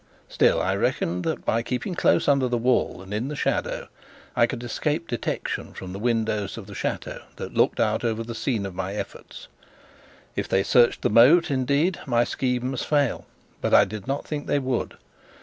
Still 0.27 0.59
I 0.59 0.73
reckoned 0.75 1.23
that 1.25 1.45
by 1.45 1.61
keeping 1.61 1.93
close 1.93 2.27
under 2.27 2.47
the 2.47 2.57
wall 2.57 3.03
and 3.03 3.13
in 3.13 3.27
the 3.27 3.35
shadow 3.35 3.87
I 4.35 4.47
could 4.47 4.63
escape 4.63 5.07
detection 5.07 5.73
from 5.75 5.93
the 5.93 5.99
windows 5.99 6.57
of 6.57 6.65
the 6.65 6.73
chateau 6.73 7.21
that 7.35 7.53
looked 7.53 7.79
out 7.79 8.03
on 8.03 8.15
the 8.15 8.33
scene 8.33 8.65
of 8.65 8.73
my 8.73 8.95
efforts. 8.95 9.47
If 10.35 10.49
they 10.49 10.63
searched 10.63 11.03
the 11.03 11.11
moat, 11.11 11.51
indeed, 11.51 11.99
my 12.07 12.23
scheme 12.23 12.71
must 12.71 12.87
fail; 12.87 13.27
but 13.61 13.75
I 13.75 13.85
did 13.85 14.07
not 14.07 14.25
think 14.25 14.47
they 14.47 14.57
would. 14.57 14.97